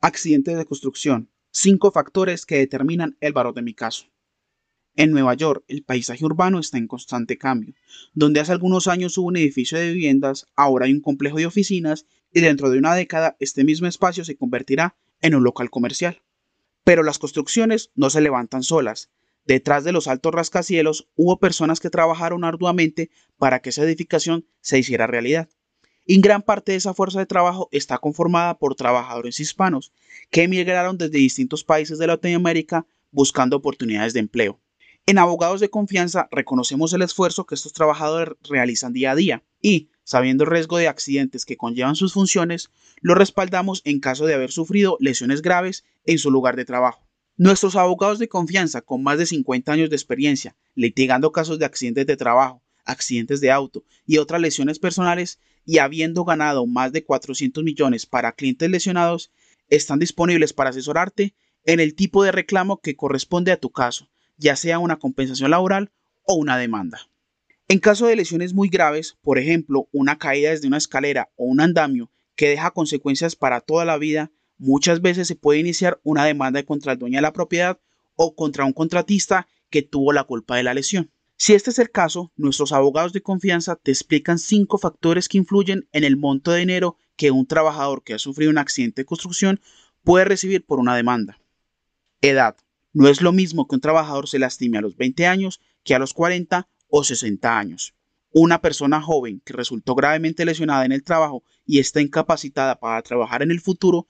[0.00, 1.28] Accidentes de construcción.
[1.50, 4.06] Cinco factores que determinan el valor de mi caso.
[4.94, 7.74] En Nueva York, el paisaje urbano está en constante cambio.
[8.14, 12.06] Donde hace algunos años hubo un edificio de viviendas, ahora hay un complejo de oficinas
[12.32, 16.22] y dentro de una década este mismo espacio se convertirá en un local comercial.
[16.84, 19.10] Pero las construcciones no se levantan solas.
[19.46, 24.78] Detrás de los altos rascacielos hubo personas que trabajaron arduamente para que esa edificación se
[24.78, 25.48] hiciera realidad.
[26.10, 29.92] Y gran parte de esa fuerza de trabajo está conformada por trabajadores hispanos
[30.30, 34.58] que emigraron desde distintos países de Latinoamérica buscando oportunidades de empleo.
[35.04, 39.90] En Abogados de Confianza reconocemos el esfuerzo que estos trabajadores realizan día a día y,
[40.02, 42.70] sabiendo el riesgo de accidentes que conllevan sus funciones,
[43.02, 47.06] lo respaldamos en caso de haber sufrido lesiones graves en su lugar de trabajo.
[47.36, 52.06] Nuestros abogados de confianza con más de 50 años de experiencia, litigando casos de accidentes
[52.06, 57.62] de trabajo, accidentes de auto y otras lesiones personales y habiendo ganado más de 400
[57.62, 59.30] millones para clientes lesionados,
[59.68, 64.56] están disponibles para asesorarte en el tipo de reclamo que corresponde a tu caso ya
[64.56, 65.90] sea una compensación laboral
[66.24, 67.08] o una demanda.
[67.66, 71.60] En caso de lesiones muy graves, por ejemplo, una caída desde una escalera o un
[71.60, 76.62] andamio que deja consecuencias para toda la vida, muchas veces se puede iniciar una demanda
[76.62, 77.78] contra el dueño de la propiedad
[78.16, 81.10] o contra un contratista que tuvo la culpa de la lesión.
[81.40, 85.88] Si este es el caso, nuestros abogados de confianza te explican cinco factores que influyen
[85.92, 89.60] en el monto de dinero que un trabajador que ha sufrido un accidente de construcción
[90.02, 91.40] puede recibir por una demanda.
[92.22, 92.56] Edad.
[92.92, 96.00] No es lo mismo que un trabajador se lastime a los 20 años que a
[96.00, 97.94] los 40 o 60 años.
[98.32, 103.42] Una persona joven que resultó gravemente lesionada en el trabajo y está incapacitada para trabajar
[103.42, 104.08] en el futuro,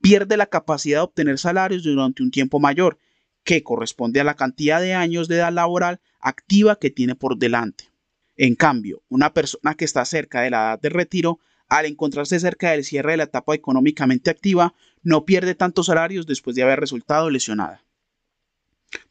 [0.00, 2.98] pierde la capacidad de obtener salarios durante un tiempo mayor,
[3.44, 7.90] que corresponde a la cantidad de años de edad laboral activa que tiene por delante.
[8.36, 12.70] En cambio, una persona que está cerca de la edad de retiro, al encontrarse cerca
[12.70, 17.30] del cierre de la etapa económicamente activa, no pierde tantos salarios después de haber resultado
[17.30, 17.84] lesionada.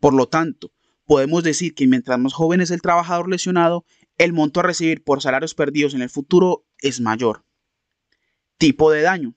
[0.00, 0.72] Por lo tanto,
[1.06, 3.84] podemos decir que mientras más joven es el trabajador lesionado,
[4.18, 7.44] el monto a recibir por salarios perdidos en el futuro es mayor.
[8.58, 9.34] Tipo de daño.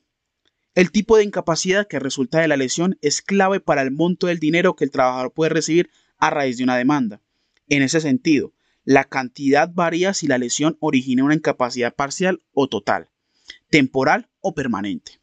[0.74, 4.40] El tipo de incapacidad que resulta de la lesión es clave para el monto del
[4.40, 7.22] dinero que el trabajador puede recibir a raíz de una demanda.
[7.68, 8.54] En ese sentido,
[8.86, 13.10] la cantidad varía si la lesión origina una incapacidad parcial o total,
[13.70, 15.20] temporal o permanente.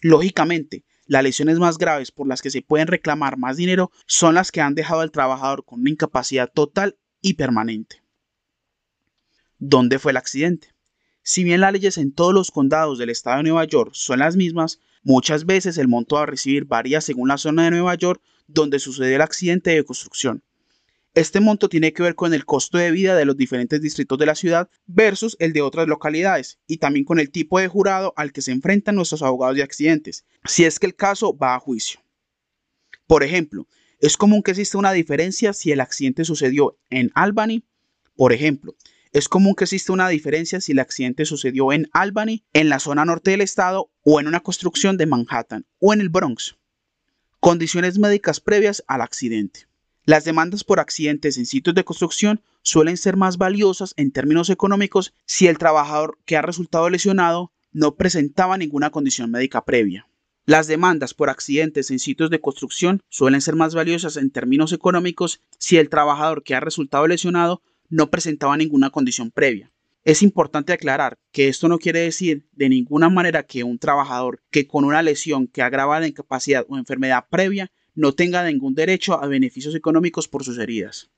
[0.00, 4.50] Lógicamente, las lesiones más graves por las que se pueden reclamar más dinero son las
[4.50, 8.02] que han dejado al trabajador con una incapacidad total y permanente.
[9.58, 10.73] ¿Dónde fue el accidente?
[11.26, 14.36] Si bien las leyes en todos los condados del estado de Nueva York son las
[14.36, 18.78] mismas, muchas veces el monto a recibir varía según la zona de Nueva York donde
[18.78, 20.42] sucedió el accidente de construcción.
[21.14, 24.26] Este monto tiene que ver con el costo de vida de los diferentes distritos de
[24.26, 28.30] la ciudad versus el de otras localidades y también con el tipo de jurado al
[28.30, 32.00] que se enfrentan nuestros abogados de accidentes, si es que el caso va a juicio.
[33.06, 33.66] Por ejemplo,
[33.98, 37.64] es común que exista una diferencia si el accidente sucedió en Albany,
[38.14, 38.74] por ejemplo,
[39.14, 43.04] es común que exista una diferencia si el accidente sucedió en Albany, en la zona
[43.04, 46.56] norte del estado o en una construcción de Manhattan o en el Bronx.
[47.38, 49.68] Condiciones médicas previas al accidente.
[50.04, 55.14] Las demandas por accidentes en sitios de construcción suelen ser más valiosas en términos económicos
[55.26, 60.08] si el trabajador que ha resultado lesionado no presentaba ninguna condición médica previa.
[60.44, 65.40] Las demandas por accidentes en sitios de construcción suelen ser más valiosas en términos económicos
[65.56, 69.70] si el trabajador que ha resultado lesionado no presentaba ninguna condición previa.
[70.04, 74.66] Es importante aclarar que esto no quiere decir de ninguna manera que un trabajador que
[74.66, 79.26] con una lesión que agrava la incapacidad o enfermedad previa no tenga ningún derecho a
[79.26, 81.10] beneficios económicos por sus heridas.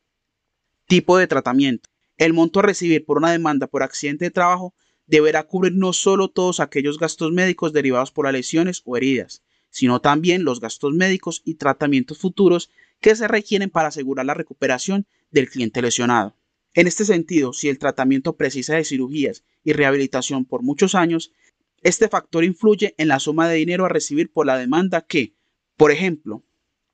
[0.86, 1.90] Tipo de tratamiento.
[2.16, 4.74] El monto a recibir por una demanda por accidente de trabajo
[5.06, 10.00] deberá cubrir no solo todos aquellos gastos médicos derivados por las lesiones o heridas, sino
[10.00, 15.50] también los gastos médicos y tratamientos futuros que se requieren para asegurar la recuperación del
[15.50, 16.36] cliente lesionado.
[16.76, 21.32] En este sentido, si el tratamiento precisa de cirugías y rehabilitación por muchos años,
[21.80, 25.32] este factor influye en la suma de dinero a recibir por la demanda que,
[25.78, 26.44] por ejemplo,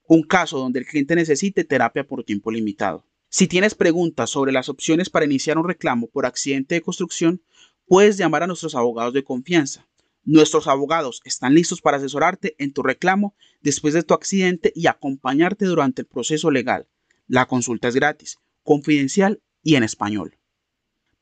[0.07, 3.05] un caso donde el cliente necesite terapia por tiempo limitado.
[3.29, 7.43] Si tienes preguntas sobre las opciones para iniciar un reclamo por accidente de construcción,
[7.89, 9.89] puedes llamar a nuestros abogados de confianza.
[10.23, 15.65] Nuestros abogados están listos para asesorarte en tu reclamo después de tu accidente y acompañarte
[15.65, 16.87] durante el proceso legal.
[17.27, 20.39] La consulta es gratis, confidencial y en español.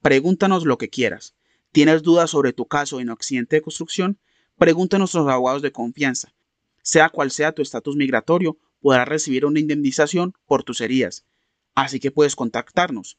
[0.02, 1.34] Pregúntanos lo que quieras.
[1.72, 4.18] ¿Tienes dudas sobre tu caso en accidente de construcción?
[4.58, 6.32] Pregunta a nuestros abogados de confianza.
[6.82, 11.26] Sea cual sea tu estatus migratorio podrás recibir una indemnización por tus heridas.
[11.74, 13.18] Así que puedes contactarnos.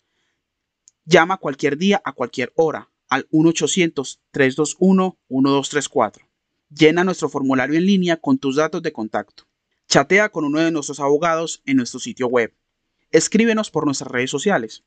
[1.06, 6.28] Llama cualquier día a cualquier hora al 1-800-321-1234.
[6.70, 9.46] Llena nuestro formulario en línea con tus datos de contacto.
[9.88, 12.54] Chatea con uno de nuestros abogados en nuestro sitio web.
[13.12, 14.84] Escríbenos por nuestras redes sociales.